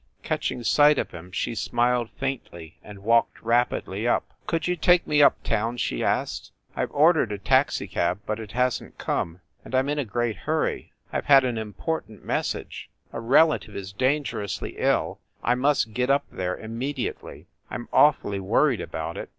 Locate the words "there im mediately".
16.31-17.45